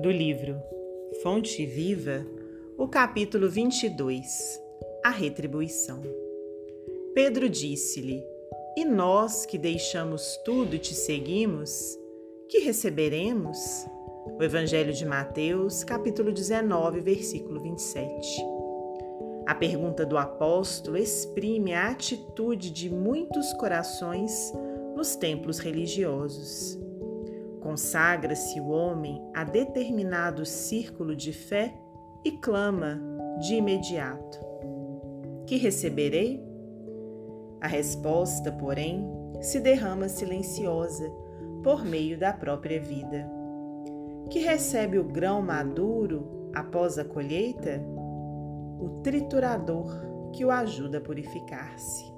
[0.00, 0.56] do livro
[1.22, 2.26] Fonte Viva,
[2.78, 4.58] o capítulo 22
[5.04, 6.00] A Retribuição.
[7.14, 8.24] Pedro disse-lhe:
[8.78, 11.98] E nós que deixamos tudo e te seguimos,
[12.48, 13.86] que receberemos?
[14.38, 18.42] O Evangelho de Mateus, capítulo 19, versículo 27.
[19.46, 24.32] A pergunta do apóstolo exprime a atitude de muitos corações
[24.96, 26.78] nos templos religiosos.
[27.60, 31.74] Consagra-se o homem a determinado círculo de fé
[32.24, 33.00] e clama
[33.38, 34.38] de imediato:
[35.46, 36.42] Que receberei?
[37.60, 39.06] A resposta, porém,
[39.40, 41.10] se derrama silenciosa
[41.62, 43.30] por meio da própria vida.
[44.30, 47.82] Que recebe o grão maduro após a colheita?
[48.80, 49.90] O triturador
[50.32, 52.09] que o ajuda a purificar-se.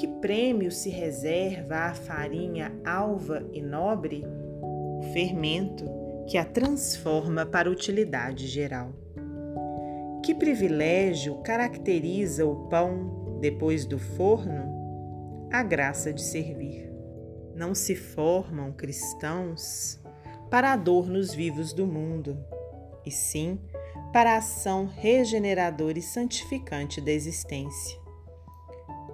[0.00, 4.24] Que prêmio se reserva à farinha alva e nobre?
[4.62, 5.84] O fermento
[6.26, 8.94] que a transforma para utilidade geral.
[10.24, 15.50] Que privilégio caracteriza o pão depois do forno?
[15.52, 16.90] A graça de servir.
[17.54, 20.00] Não se formam cristãos
[20.50, 22.42] para a dor nos vivos do mundo,
[23.04, 23.60] e sim
[24.14, 27.99] para a ação regeneradora e santificante da existência.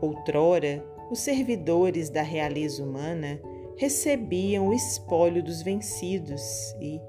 [0.00, 3.40] Outrora, os servidores da realeza humana
[3.76, 6.42] recebiam o espólio dos vencidos
[6.80, 7.00] e,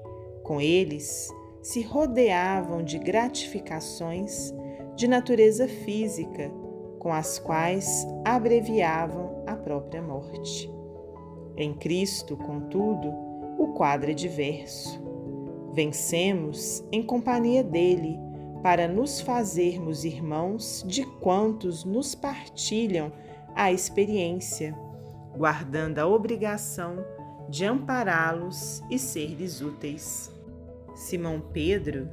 [0.42, 1.28] com eles,
[1.62, 4.54] se rodeavam de gratificações
[4.94, 6.50] de natureza física,
[6.98, 10.70] com as quais abreviavam a própria morte.
[11.56, 13.12] Em Cristo, contudo,
[13.58, 15.02] o quadro é diverso.
[15.72, 18.18] Vencemos em companhia dele
[18.62, 23.12] para nos fazermos irmãos de quantos nos partilham
[23.54, 24.76] a experiência,
[25.36, 27.04] guardando a obrigação
[27.48, 30.32] de ampará-los e ser-lhes úteis.
[30.94, 32.08] Simão Pedro,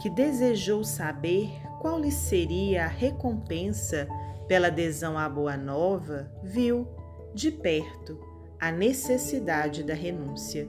[0.00, 1.50] que desejou saber
[1.80, 4.06] qual lhe seria a recompensa
[4.46, 6.86] pela adesão à Boa Nova, viu,
[7.34, 8.18] de perto,
[8.60, 10.68] a necessidade da renúncia.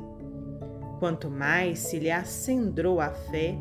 [1.00, 3.58] Quanto mais se lhe acendrou a fé,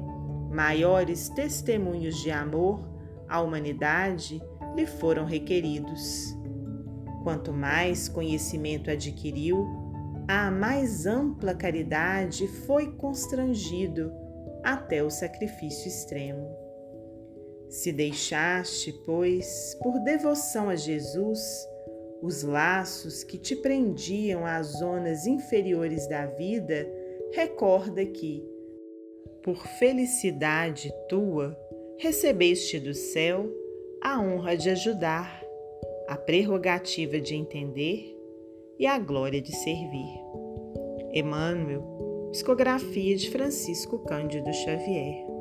[0.54, 2.88] maiores testemunhos de amor
[3.28, 4.40] à humanidade
[4.76, 6.34] lhe foram requeridos.
[7.24, 9.66] Quanto mais conhecimento adquiriu,
[10.28, 14.12] a mais ampla caridade foi constrangido
[14.62, 16.48] até o sacrifício extremo.
[17.68, 21.40] Se deixaste, pois, por devoção a Jesus,
[22.22, 26.86] os laços que te prendiam às zonas inferiores da vida,
[27.32, 28.53] recorda que,
[29.44, 31.54] por felicidade tua,
[31.98, 33.46] recebeste do céu
[34.00, 35.44] a honra de ajudar,
[36.08, 38.18] a prerrogativa de entender
[38.78, 40.18] e a glória de servir.
[41.12, 45.33] Emmanuel, psicografia de Francisco Cândido Xavier.